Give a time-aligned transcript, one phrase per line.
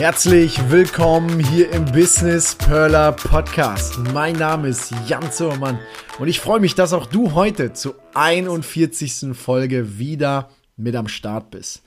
[0.00, 3.98] Herzlich willkommen hier im Business Perler Podcast.
[4.14, 5.78] Mein Name ist Jan Zimmermann
[6.18, 9.36] und ich freue mich, dass auch du heute zur 41.
[9.36, 11.82] Folge wieder mit am Start bist.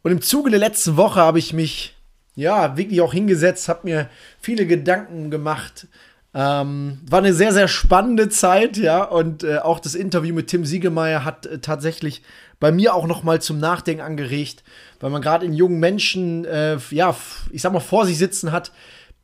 [0.00, 1.94] Und im Zuge der letzten Woche habe ich mich
[2.34, 4.08] ja wirklich auch hingesetzt, habe mir
[4.40, 5.86] viele Gedanken gemacht.
[6.32, 10.64] Ähm, war eine sehr, sehr spannende Zeit, ja, und äh, auch das Interview mit Tim
[10.64, 12.22] Siegemeier hat äh, tatsächlich
[12.60, 14.62] bei mir auch noch mal zum Nachdenken angeregt
[15.00, 17.16] weil man gerade in jungen Menschen, äh, ja,
[17.50, 18.70] ich sag mal, vor sich sitzen hat,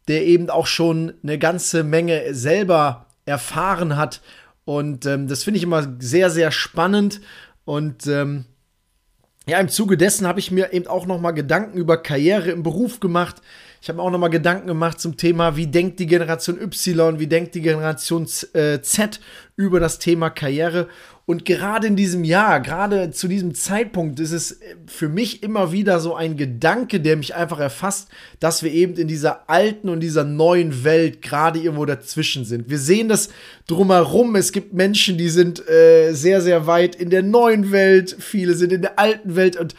[0.08, 4.22] der eben auch schon eine ganze Menge selber erfahren hat.
[4.64, 7.20] Und ähm, das finde ich immer sehr, sehr spannend.
[7.64, 8.46] Und ähm,
[9.46, 12.62] ja, im Zuge dessen habe ich mir eben auch noch mal Gedanken über Karriere im
[12.62, 13.42] Beruf gemacht.
[13.80, 17.18] Ich habe mir auch noch mal Gedanken gemacht zum Thema, wie denkt die Generation Y,
[17.18, 19.20] wie denkt die Generation äh, Z
[19.56, 20.88] über das Thema Karriere.
[21.26, 25.98] Und gerade in diesem Jahr, gerade zu diesem Zeitpunkt, ist es für mich immer wieder
[25.98, 30.22] so ein Gedanke, der mich einfach erfasst, dass wir eben in dieser alten und dieser
[30.22, 32.70] neuen Welt gerade irgendwo dazwischen sind.
[32.70, 33.30] Wir sehen das
[33.66, 34.36] drumherum.
[34.36, 38.16] Es gibt Menschen, die sind äh, sehr, sehr weit in der neuen Welt.
[38.20, 39.74] Viele sind in der alten Welt und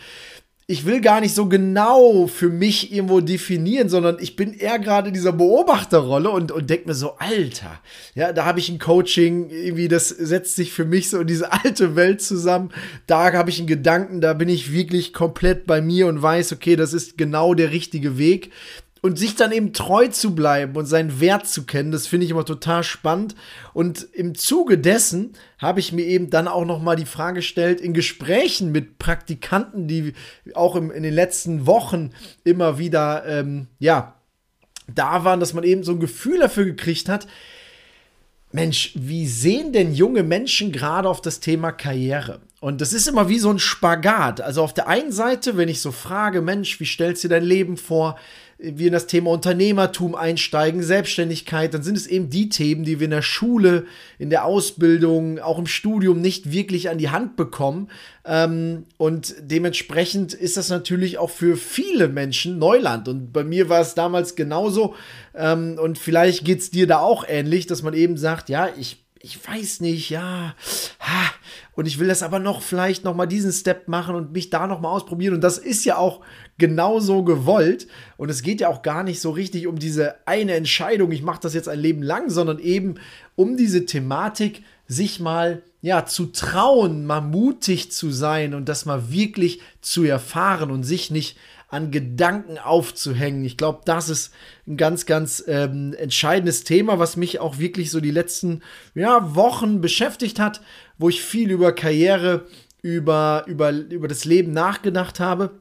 [0.70, 5.08] ich will gar nicht so genau für mich irgendwo definieren, sondern ich bin eher gerade
[5.08, 7.80] in dieser Beobachterrolle und, und denke mir so, Alter,
[8.16, 11.54] ja, da habe ich ein Coaching, irgendwie, das setzt sich für mich so in diese
[11.54, 12.72] alte Welt zusammen.
[13.08, 16.76] Da habe ich einen Gedanken, da bin ich wirklich komplett bei mir und weiß, okay,
[16.76, 18.52] das ist genau der richtige Weg
[19.02, 22.32] und sich dann eben treu zu bleiben und seinen Wert zu kennen, das finde ich
[22.32, 23.36] immer total spannend.
[23.74, 27.82] Und im Zuge dessen habe ich mir eben dann auch noch mal die Frage gestellt,
[27.82, 30.14] in Gesprächen mit Praktikanten, die
[30.54, 32.12] auch im, in den letzten Wochen
[32.44, 34.16] immer wieder, ähm, ja,
[34.94, 37.28] da waren, dass man eben so ein Gefühl dafür gekriegt hat,
[38.52, 42.40] Mensch, wie sehen denn junge Menschen gerade auf das Thema Karriere?
[42.60, 44.42] Und das ist immer wie so ein Spagat.
[44.42, 47.78] Also auf der einen Seite, wenn ich so frage, Mensch, wie stellst du dein Leben
[47.78, 48.18] vor?
[48.60, 53.06] Wir in das Thema Unternehmertum einsteigen, Selbstständigkeit, dann sind es eben die Themen, die wir
[53.06, 53.86] in der Schule,
[54.18, 57.90] in der Ausbildung, auch im Studium nicht wirklich an die Hand bekommen.
[58.26, 63.08] Ähm, und dementsprechend ist das natürlich auch für viele Menschen Neuland.
[63.08, 64.96] Und bei mir war es damals genauso.
[65.36, 68.98] Ähm, und vielleicht geht es dir da auch ähnlich, dass man eben sagt, ja, ich
[69.20, 70.56] ich weiß nicht, ja,
[71.08, 71.32] ha,
[71.74, 74.66] und ich will das aber noch vielleicht noch mal diesen Step machen und mich da
[74.66, 75.36] noch mal ausprobieren.
[75.36, 76.22] Und das ist ja auch
[76.58, 77.88] genauso gewollt.
[78.18, 81.42] Und es geht ja auch gar nicht so richtig um diese eine Entscheidung, ich mache
[81.42, 82.96] das jetzt ein Leben lang, sondern eben
[83.36, 89.12] um diese Thematik sich mal ja zu trauen, mal mutig zu sein und das mal
[89.12, 91.38] wirklich zu erfahren und sich nicht
[91.70, 93.44] an Gedanken aufzuhängen.
[93.44, 94.34] Ich glaube, das ist
[94.68, 98.62] ein ganz, ganz ähm, entscheidendes Thema, was mich auch wirklich so die letzten
[98.96, 100.62] ja, Wochen beschäftigt hat,
[100.98, 102.46] wo ich viel über Karriere,
[102.82, 105.60] über, über, über das Leben nachgedacht habe.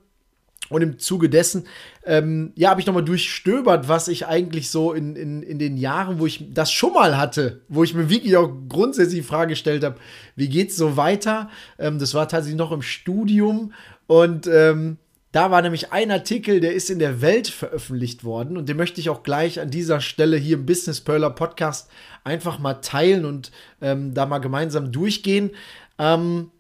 [0.68, 1.66] Und im Zuge dessen,
[2.04, 6.18] ähm, ja, habe ich nochmal durchstöbert, was ich eigentlich so in, in, in den Jahren,
[6.18, 9.84] wo ich das schon mal hatte, wo ich mir wirklich auch grundsätzlich die Frage gestellt
[9.84, 9.96] habe,
[10.34, 11.50] wie geht's so weiter?
[11.78, 13.72] Ähm, das war tatsächlich noch im Studium
[14.08, 14.98] und ähm,
[15.36, 19.02] da war nämlich ein Artikel, der ist in der Welt veröffentlicht worden und den möchte
[19.02, 21.90] ich auch gleich an dieser Stelle hier im Business Perler Podcast
[22.24, 23.52] einfach mal teilen und
[23.82, 25.50] ähm, da mal gemeinsam durchgehen.
[25.98, 26.52] Ähm,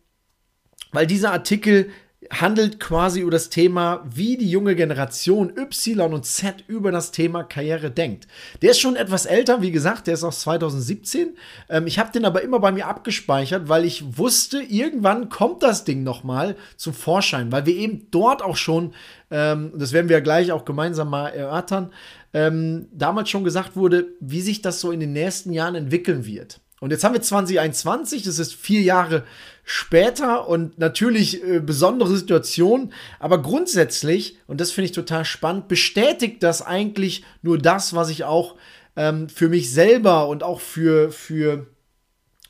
[0.92, 1.88] weil dieser Artikel
[2.30, 7.44] handelt quasi über das Thema, wie die junge Generation Y und Z über das Thema
[7.44, 8.26] Karriere denkt.
[8.62, 11.36] Der ist schon etwas älter, wie gesagt, der ist aus 2017.
[11.68, 15.84] Ähm, ich habe den aber immer bei mir abgespeichert, weil ich wusste, irgendwann kommt das
[15.84, 18.94] Ding nochmal zum Vorschein, weil wir eben dort auch schon,
[19.30, 21.92] ähm, das werden wir ja gleich auch gemeinsam mal erörtern,
[22.32, 26.60] ähm, damals schon gesagt wurde, wie sich das so in den nächsten Jahren entwickeln wird.
[26.80, 29.24] Und jetzt haben wir 2021, das ist vier Jahre
[29.64, 36.42] später und natürlich äh, besondere Situation, aber grundsätzlich, und das finde ich total spannend, bestätigt
[36.42, 38.56] das eigentlich nur das, was ich auch
[38.94, 41.66] ähm, für mich selber und auch für, für,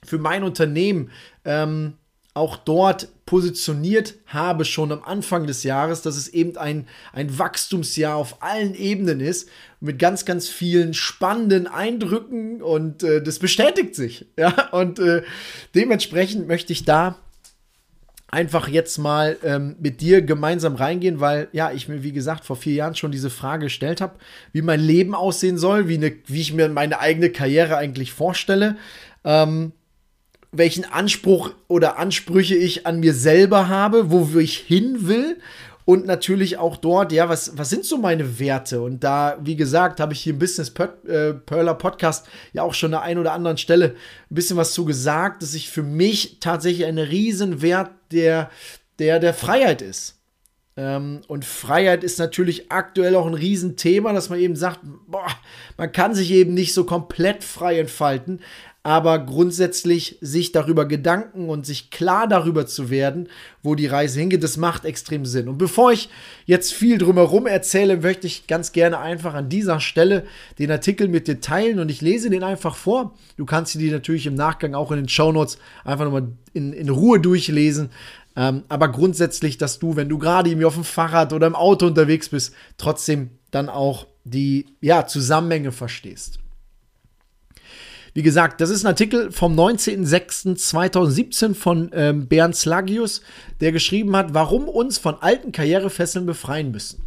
[0.04, 1.10] für mein Unternehmen
[1.44, 1.94] ähm,
[2.36, 8.14] auch dort positioniert habe, schon am Anfang des Jahres, dass es eben ein, ein Wachstumsjahr
[8.14, 9.48] auf allen Ebenen ist,
[9.80, 14.26] mit ganz, ganz vielen spannenden Eindrücken und äh, das bestätigt sich.
[14.38, 15.22] Ja, und äh,
[15.74, 17.16] dementsprechend möchte ich da
[18.28, 22.56] einfach jetzt mal ähm, mit dir gemeinsam reingehen, weil ja, ich mir, wie gesagt, vor
[22.56, 24.16] vier Jahren schon diese Frage gestellt habe,
[24.52, 28.76] wie mein Leben aussehen soll, wie, ne, wie ich mir meine eigene Karriere eigentlich vorstelle,
[29.24, 29.72] ähm,
[30.52, 35.38] welchen Anspruch oder Ansprüche ich an mir selber habe, wo ich hin will
[35.86, 38.82] und natürlich auch dort, ja, was, was sind so meine Werte?
[38.82, 40.72] Und da, wie gesagt, habe ich hier im Business
[41.06, 43.94] äh, Perler Podcast ja auch schon an der einen oder anderen Stelle
[44.28, 48.50] ein bisschen was zu gesagt, dass ich für mich tatsächlich ein Riesenwert der,
[48.98, 50.16] der, der Freiheit ist.
[50.76, 55.28] Ähm, und Freiheit ist natürlich aktuell auch ein Riesenthema, dass man eben sagt, boah,
[55.76, 58.40] man kann sich eben nicht so komplett frei entfalten
[58.86, 63.28] aber grundsätzlich sich darüber Gedanken und sich klar darüber zu werden,
[63.64, 65.48] wo die Reise hingeht, das macht extrem Sinn.
[65.48, 66.08] Und bevor ich
[66.44, 70.24] jetzt viel drumherum erzähle, möchte ich ganz gerne einfach an dieser Stelle
[70.60, 73.12] den Artikel mit dir teilen und ich lese den einfach vor.
[73.36, 76.72] Du kannst dir die natürlich im Nachgang auch in den Show Notes einfach nochmal in,
[76.72, 77.90] in Ruhe durchlesen.
[78.36, 81.88] Ähm, aber grundsätzlich, dass du, wenn du gerade irgendwie auf dem Fahrrad oder im Auto
[81.88, 86.38] unterwegs bist, trotzdem dann auch die ja, Zusammenhänge verstehst.
[88.16, 93.20] Wie gesagt, das ist ein Artikel vom 19.06.2017 von ähm, Bernd Slagius,
[93.60, 97.02] der geschrieben hat, warum uns von alten Karrierefesseln befreien müssen.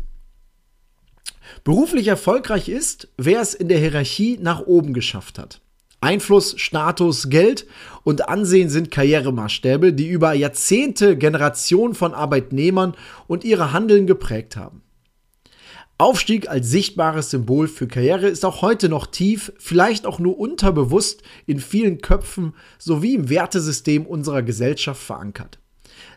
[1.64, 5.62] Beruflich erfolgreich ist, wer es in der Hierarchie nach oben geschafft hat.
[6.00, 7.66] Einfluss, Status, Geld
[8.04, 12.94] und Ansehen sind Karrieremaßstäbe, die über Jahrzehnte Generationen von Arbeitnehmern
[13.26, 14.84] und ihre Handeln geprägt haben.
[16.02, 21.24] Aufstieg als sichtbares Symbol für Karriere ist auch heute noch tief, vielleicht auch nur unterbewusst
[21.46, 25.60] in vielen Köpfen sowie im Wertesystem unserer Gesellschaft verankert.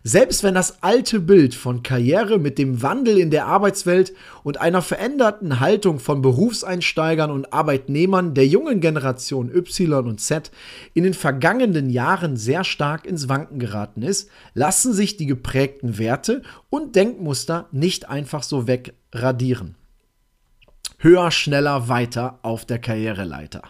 [0.04, 4.12] Selbst wenn das alte Bild von Karriere mit dem Wandel in der Arbeitswelt
[4.42, 10.50] und einer veränderten Haltung von Berufseinsteigern und Arbeitnehmern der jungen Generation Y und Z
[10.94, 16.42] in den vergangenen Jahren sehr stark ins Wanken geraten ist, lassen sich die geprägten Werte
[16.68, 19.76] und Denkmuster nicht einfach so weg radieren.
[20.98, 23.62] Höher, schneller, weiter auf der Karriereleiter.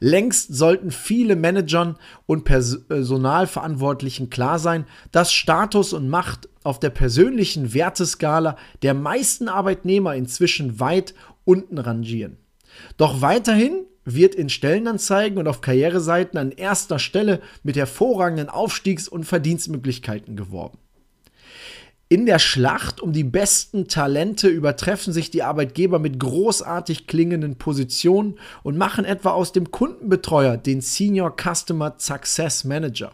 [0.00, 1.96] Längst sollten viele Managern
[2.26, 10.14] und Personalverantwortlichen klar sein, dass Status und Macht auf der persönlichen Werteskala der meisten Arbeitnehmer
[10.14, 11.14] inzwischen weit
[11.44, 12.38] unten rangieren.
[12.96, 19.24] Doch weiterhin wird in Stellenanzeigen und auf Karriereseiten an erster Stelle mit hervorragenden Aufstiegs- und
[19.24, 20.78] Verdienstmöglichkeiten geworben.
[22.08, 28.38] In der Schlacht um die besten Talente übertreffen sich die Arbeitgeber mit großartig klingenden Positionen
[28.62, 33.10] und machen etwa aus dem Kundenbetreuer den Senior Customer Success Manager.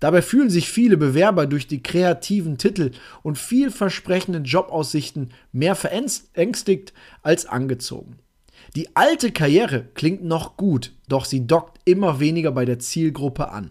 [0.00, 2.90] Dabei fühlen sich viele Bewerber durch die kreativen Titel
[3.22, 8.18] und vielversprechenden Jobaussichten mehr verängstigt als angezogen.
[8.76, 13.70] Die alte Karriere klingt noch gut, doch sie dockt immer weniger bei der Zielgruppe an.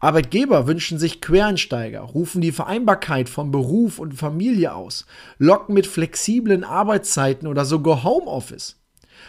[0.00, 5.06] Arbeitgeber wünschen sich Quereinsteiger, rufen die Vereinbarkeit von Beruf und Familie aus,
[5.38, 8.76] locken mit flexiblen Arbeitszeiten oder sogar Homeoffice.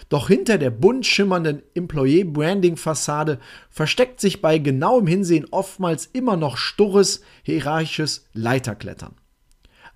[0.10, 3.40] Doch hinter der bunt schimmernden Employee-Branding-Fassade
[3.72, 9.16] versteckt sich bei genauem Hinsehen oftmals immer noch sturres, hierarchisches Leiterklettern.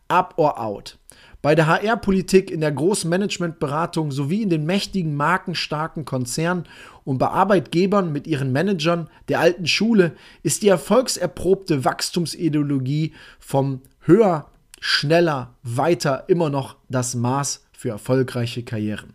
[0.07, 0.97] Up or out.
[1.43, 6.63] Bei der HR-Politik, in der großen Managementberatung sowie in den mächtigen, markenstarken Konzernen
[7.03, 14.49] und bei Arbeitgebern mit ihren Managern der alten Schule ist die erfolgserprobte Wachstumsideologie vom höher,
[14.79, 19.13] schneller, weiter immer noch das Maß für erfolgreiche Karrieren.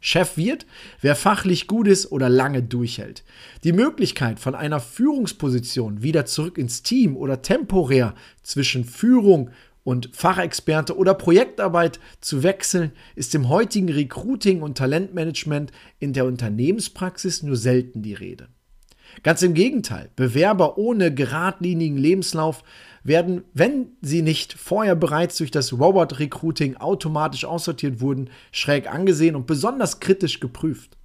[0.00, 0.66] Chef wird,
[1.00, 3.24] wer fachlich gut ist oder lange durchhält.
[3.64, 9.50] Die Möglichkeit von einer Führungsposition wieder zurück ins Team oder temporär zwischen Führung,
[9.86, 17.44] und Fachexperte oder Projektarbeit zu wechseln, ist im heutigen Recruiting und Talentmanagement in der Unternehmenspraxis
[17.44, 18.48] nur selten die Rede.
[19.22, 22.64] Ganz im Gegenteil, Bewerber ohne geradlinigen Lebenslauf
[23.04, 29.36] werden, wenn sie nicht vorher bereits durch das Robot Recruiting automatisch aussortiert wurden, schräg angesehen
[29.36, 30.98] und besonders kritisch geprüft.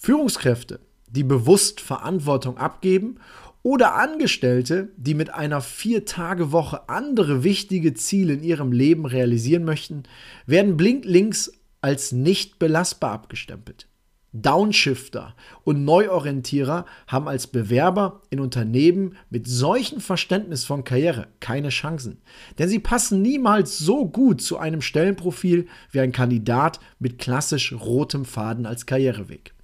[0.00, 3.20] Führungskräfte, die bewusst Verantwortung abgeben
[3.62, 10.04] oder Angestellte, die mit einer Vier-Tage-Woche andere wichtige Ziele in ihrem Leben realisieren möchten,
[10.46, 13.88] werden blinklinks als nicht belastbar abgestempelt.
[14.32, 15.34] Downshifter
[15.64, 22.20] und Neuorientierer haben als Bewerber in Unternehmen mit solchem Verständnis von Karriere keine Chancen,
[22.58, 28.26] denn sie passen niemals so gut zu einem Stellenprofil wie ein Kandidat mit klassisch rotem
[28.26, 29.54] Faden als Karriereweg.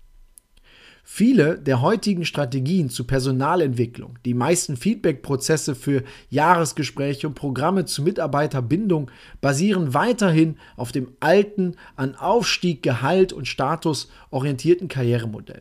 [1.06, 9.10] Viele der heutigen Strategien zur Personalentwicklung, die meisten Feedback-Prozesse für Jahresgespräche und Programme zur Mitarbeiterbindung
[9.42, 15.60] basieren weiterhin auf dem alten, an Aufstieg, Gehalt und Status orientierten Karrieremodell.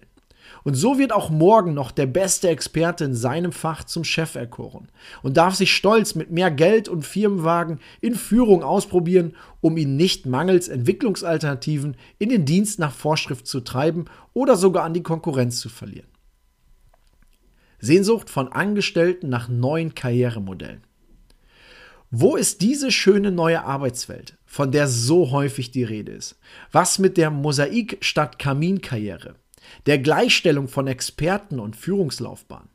[0.63, 4.88] Und so wird auch morgen noch der beste Experte in seinem Fach zum Chef erkoren
[5.22, 10.25] und darf sich stolz mit mehr Geld und Firmenwagen in Führung ausprobieren, um ihn nicht
[10.25, 15.70] mangels Entwicklungsalternativen in den Dienst nach Vorschrift zu treiben oder sogar an die Konkurrenz zu
[15.70, 16.08] verlieren.
[17.79, 20.84] Sehnsucht von Angestellten nach neuen Karrieremodellen.
[22.15, 26.39] Wo ist diese schöne neue Arbeitswelt, von der so häufig die Rede ist?
[26.72, 29.36] Was mit der Mosaik statt Kaminkarriere?
[29.86, 32.70] Der Gleichstellung von Experten und Führungslaufbahn,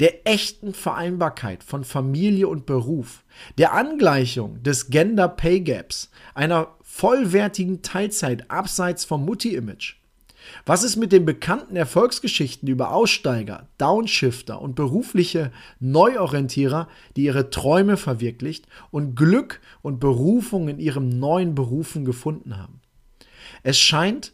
[0.00, 3.24] der echten Vereinbarkeit von Familie und Beruf,
[3.58, 9.96] der Angleichung des Gender Pay Gaps, einer vollwertigen Teilzeit abseits vom Mutti-Image.
[10.64, 17.96] Was ist mit den bekannten Erfolgsgeschichten über Aussteiger, Downshifter und berufliche Neuorientierer, die ihre Träume
[17.96, 22.80] verwirklicht und Glück und Berufung in ihrem neuen Berufen gefunden haben?
[23.62, 24.32] Es scheint,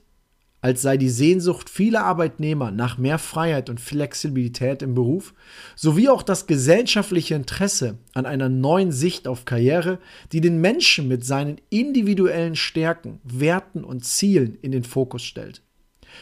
[0.61, 5.35] als sei die Sehnsucht vieler Arbeitnehmer nach mehr Freiheit und Flexibilität im Beruf
[5.75, 9.99] sowie auch das gesellschaftliche Interesse an einer neuen Sicht auf Karriere,
[10.33, 15.63] die den Menschen mit seinen individuellen Stärken, Werten und Zielen in den Fokus stellt.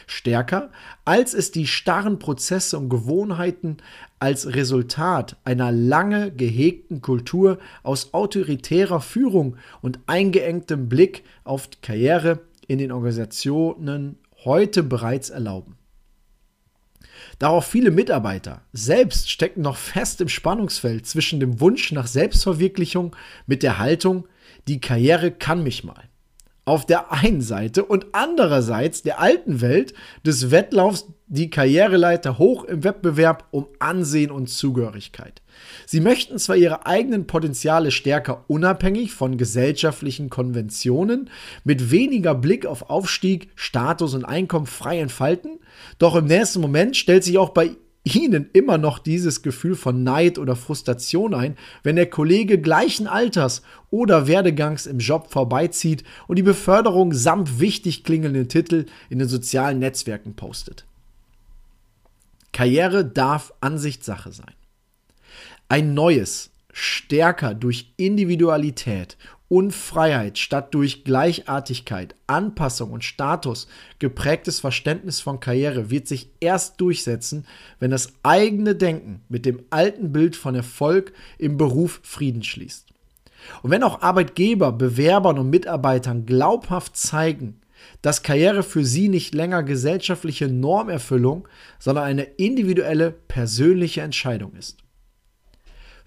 [0.07, 0.71] Stärker,
[1.05, 3.77] als es die starren Prozesse und Gewohnheiten
[4.19, 12.79] als Resultat einer lange gehegten Kultur aus autoritärer Führung und eingeengtem Blick auf Karriere in
[12.79, 15.77] den Organisationen heute bereits erlauben.
[17.39, 23.63] Darauf viele Mitarbeiter selbst stecken noch fest im Spannungsfeld zwischen dem Wunsch nach Selbstverwirklichung mit
[23.63, 24.27] der Haltung,
[24.67, 26.09] die Karriere kann mich mal
[26.65, 29.93] auf der einen Seite und andererseits der alten Welt
[30.25, 35.41] des Wettlaufs die Karriereleiter hoch im Wettbewerb um Ansehen und Zugehörigkeit.
[35.85, 41.29] Sie möchten zwar ihre eigenen Potenziale stärker unabhängig von gesellschaftlichen Konventionen,
[41.63, 45.59] mit weniger Blick auf Aufstieg, Status und Einkommen frei entfalten,
[45.97, 47.71] doch im nächsten Moment stellt sich auch bei
[48.05, 53.63] ihnen immer noch dieses Gefühl von Neid oder Frustration ein, wenn der Kollege gleichen Alters
[53.89, 59.79] oder Werdegangs im Job vorbeizieht und die Beförderung samt wichtig klingelnden Titel in den sozialen
[59.79, 60.85] Netzwerken postet.
[62.53, 64.53] Karriere darf Ansichtssache sein.
[65.67, 73.67] Ein neues, stärker durch Individualität und Freiheit statt durch Gleichartigkeit, Anpassung und Status
[73.99, 77.45] geprägtes Verständnis von Karriere wird sich erst durchsetzen,
[77.79, 82.87] wenn das eigene Denken mit dem alten Bild von Erfolg im Beruf Frieden schließt.
[83.61, 87.61] Und wenn auch Arbeitgeber, Bewerbern und Mitarbeitern glaubhaft zeigen,
[88.01, 91.47] dass Karriere für sie nicht länger gesellschaftliche Normerfüllung,
[91.77, 94.84] sondern eine individuelle, persönliche Entscheidung ist.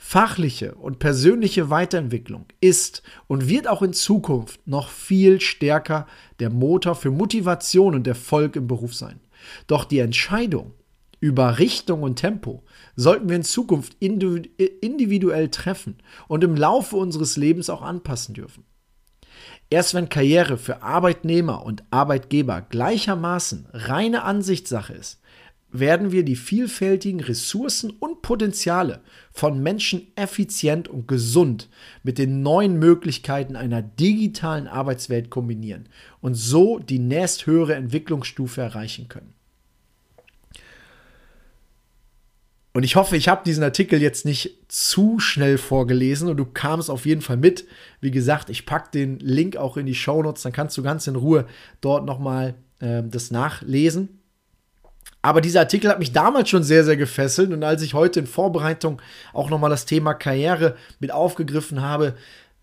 [0.01, 6.07] Fachliche und persönliche Weiterentwicklung ist und wird auch in Zukunft noch viel stärker
[6.39, 9.19] der Motor für Motivation und Erfolg im Beruf sein.
[9.67, 10.73] Doch die Entscheidung
[11.21, 12.63] über Richtung und Tempo
[12.95, 18.65] sollten wir in Zukunft individuell treffen und im Laufe unseres Lebens auch anpassen dürfen.
[19.69, 25.21] Erst wenn Karriere für Arbeitnehmer und Arbeitgeber gleichermaßen reine Ansichtssache ist,
[25.71, 31.69] werden wir die vielfältigen Ressourcen und Potenziale von Menschen effizient und gesund
[32.03, 35.89] mit den neuen Möglichkeiten einer digitalen Arbeitswelt kombinieren
[36.21, 39.35] und so die nächsthöhere Entwicklungsstufe erreichen können.
[42.79, 46.91] Und ich hoffe, ich habe diesen Artikel jetzt nicht zu schnell vorgelesen und du kamst
[46.91, 47.67] auf jeden Fall mit.
[48.01, 51.07] Wie gesagt, ich packe den Link auch in die Show Notes, dann kannst du ganz
[51.09, 51.47] in Ruhe
[51.81, 54.18] dort nochmal äh, das nachlesen.
[55.23, 57.53] Aber dieser Artikel hat mich damals schon sehr, sehr gefesselt.
[57.53, 62.15] Und als ich heute in Vorbereitung auch nochmal das Thema Karriere mit aufgegriffen habe,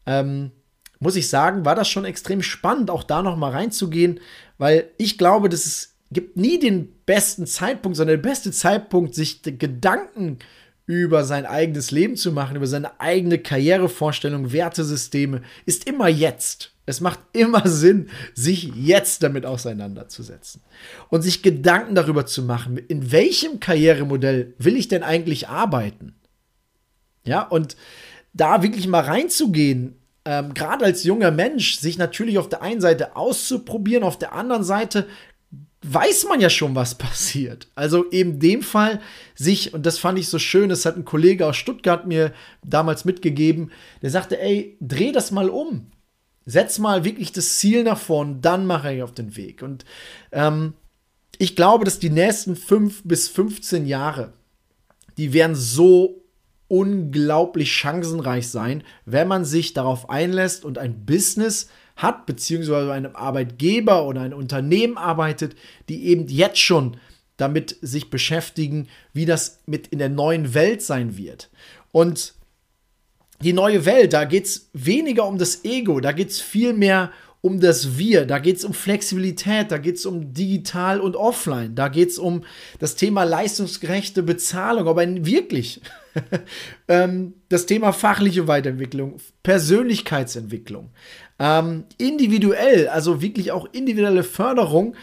[0.05, 0.51] ähm,
[0.99, 4.19] muss ich sagen, war das schon extrem spannend, auch da nochmal reinzugehen,
[4.57, 9.41] weil ich glaube, dass es gibt nie den besten Zeitpunkt, sondern der beste Zeitpunkt, sich
[9.43, 10.39] Gedanken
[10.85, 16.74] über sein eigenes Leben zu machen, über seine eigene Karrierevorstellung, Wertesysteme, ist immer jetzt.
[16.85, 20.61] Es macht immer Sinn, sich jetzt damit auseinanderzusetzen
[21.09, 26.15] und sich Gedanken darüber zu machen, in welchem Karrieremodell will ich denn eigentlich arbeiten?
[27.23, 27.75] Ja, und
[28.33, 33.15] da wirklich mal reinzugehen, ähm, gerade als junger Mensch, sich natürlich auf der einen Seite
[33.15, 35.07] auszuprobieren, auf der anderen Seite
[35.87, 37.67] weiß man ja schon, was passiert.
[37.75, 39.01] Also in dem Fall
[39.35, 43.05] sich, und das fand ich so schön, das hat ein Kollege aus Stuttgart mir damals
[43.05, 45.91] mitgegeben, der sagte, ey, dreh das mal um.
[46.45, 49.61] Setz mal wirklich das Ziel nach vorn, dann mache ich auf den Weg.
[49.61, 49.85] Und
[50.31, 50.73] ähm,
[51.37, 54.33] ich glaube, dass die nächsten fünf bis 15 Jahre,
[55.17, 56.21] die werden so
[56.67, 64.05] unglaublich chancenreich sein, wenn man sich darauf einlässt und ein Business hat, beziehungsweise einem Arbeitgeber
[64.05, 65.55] oder ein Unternehmen arbeitet,
[65.89, 66.97] die eben jetzt schon
[67.37, 71.49] damit sich beschäftigen, wie das mit in der neuen Welt sein wird.
[71.91, 72.33] Und
[73.41, 77.11] die neue Welt, da geht es weniger um das Ego, da geht es viel mehr
[77.45, 81.75] um das Wir, da geht es um Flexibilität, da geht es um digital und offline,
[81.75, 82.43] da geht es um
[82.79, 85.81] das Thema leistungsgerechte Bezahlung, aber wirklich
[86.87, 90.89] ähm, das Thema fachliche Weiterentwicklung, Persönlichkeitsentwicklung,
[91.37, 94.95] ähm, individuell, also wirklich auch individuelle Förderung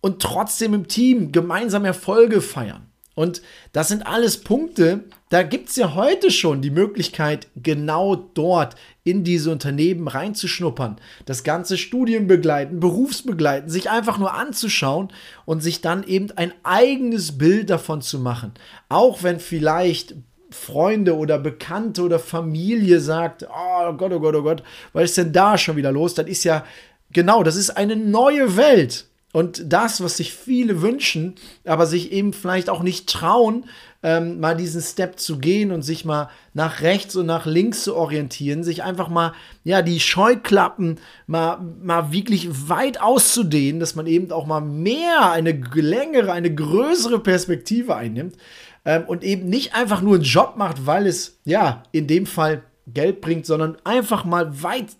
[0.00, 2.90] und trotzdem im Team gemeinsam Erfolge feiern.
[3.16, 3.40] Und
[3.72, 9.24] das sind alles Punkte, da gibt es ja heute schon die Möglichkeit, genau dort in
[9.24, 15.08] diese Unternehmen reinzuschnuppern, das ganze Studien begleiten, Berufsbegleiten, sich einfach nur anzuschauen
[15.46, 18.52] und sich dann eben ein eigenes Bild davon zu machen.
[18.90, 20.14] Auch wenn vielleicht
[20.50, 25.32] Freunde oder Bekannte oder Familie sagt, oh Gott, oh Gott, oh Gott, was ist denn
[25.32, 26.12] da schon wieder los?
[26.12, 26.66] Das ist ja,
[27.12, 29.06] genau, das ist eine neue Welt.
[29.32, 33.66] Und das, was sich viele wünschen, aber sich eben vielleicht auch nicht trauen,
[34.02, 37.96] ähm, mal diesen Step zu gehen und sich mal nach rechts und nach links zu
[37.96, 39.32] orientieren, sich einfach mal,
[39.64, 45.50] ja, die Scheuklappen mal, mal wirklich weit auszudehnen, dass man eben auch mal mehr, eine
[45.74, 48.36] längere, eine größere Perspektive einnimmt
[48.84, 52.62] ähm, und eben nicht einfach nur einen Job macht, weil es, ja, in dem Fall
[52.86, 54.96] Geld bringt, sondern einfach mal weit,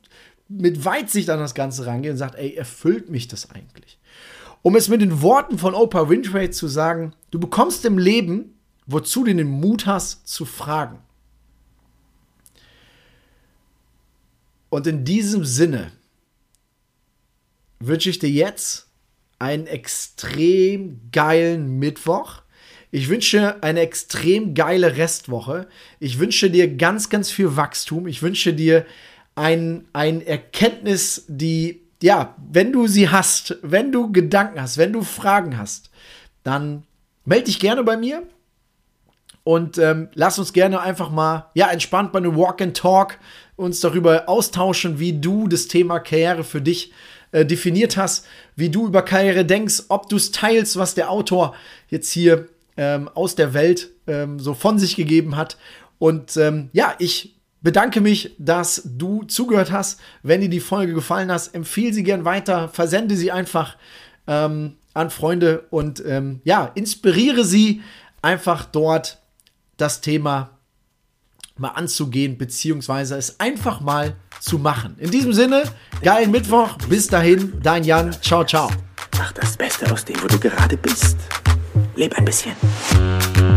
[0.48, 3.98] mit Weitsicht an das Ganze rangeht und sagt, ey, erfüllt mich das eigentlich?
[4.66, 9.22] Um es mit den Worten von Oprah Winfrey zu sagen, du bekommst im Leben, wozu
[9.22, 10.98] du den Mut hast, zu fragen.
[14.68, 15.92] Und in diesem Sinne
[17.78, 18.88] wünsche ich dir jetzt
[19.38, 22.42] einen extrem geilen Mittwoch.
[22.90, 25.68] Ich wünsche eine extrem geile Restwoche.
[26.00, 28.08] Ich wünsche dir ganz, ganz viel Wachstum.
[28.08, 28.84] Ich wünsche dir
[29.36, 35.02] ein, ein Erkenntnis, die ja, wenn du sie hast, wenn du Gedanken hast, wenn du
[35.02, 35.90] Fragen hast,
[36.42, 36.84] dann
[37.24, 38.22] melde dich gerne bei mir
[39.44, 43.18] und ähm, lass uns gerne einfach mal, ja, entspannt bei einem Walk and Talk
[43.56, 46.92] uns darüber austauschen, wie du das Thema Karriere für dich
[47.32, 48.26] äh, definiert hast,
[48.56, 51.54] wie du über Karriere denkst, ob du es teilst, was der Autor
[51.88, 55.56] jetzt hier ähm, aus der Welt ähm, so von sich gegeben hat.
[55.98, 60.00] Und ähm, ja, ich bedanke mich, dass du zugehört hast.
[60.22, 63.76] Wenn dir die Folge gefallen hat, empfehle sie gern weiter, versende sie einfach
[64.26, 67.82] ähm, an Freunde und ähm, ja, inspiriere sie
[68.22, 69.18] einfach dort
[69.76, 70.58] das Thema
[71.58, 74.96] mal anzugehen, beziehungsweise es einfach mal zu machen.
[74.98, 75.64] In diesem Sinne,
[76.02, 78.70] geilen Mittwoch, bis dahin, dein Jan, ciao, ciao.
[79.18, 81.16] Mach das Beste aus dem, wo du gerade bist.
[81.94, 82.52] Leb ein bisschen.
[82.52, 83.55] Leb ein bisschen.